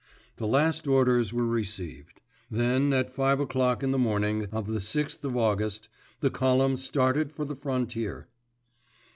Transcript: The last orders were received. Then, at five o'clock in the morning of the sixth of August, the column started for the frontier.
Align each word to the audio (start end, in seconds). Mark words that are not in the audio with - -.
The 0.37 0.47
last 0.47 0.87
orders 0.87 1.31
were 1.31 1.45
received. 1.45 2.21
Then, 2.49 2.91
at 2.91 3.13
five 3.13 3.39
o'clock 3.39 3.83
in 3.83 3.91
the 3.91 3.99
morning 3.99 4.47
of 4.51 4.65
the 4.65 4.81
sixth 4.81 5.23
of 5.23 5.37
August, 5.37 5.89
the 6.21 6.31
column 6.31 6.75
started 6.75 7.31
for 7.31 7.45
the 7.45 7.55
frontier. 7.55 8.27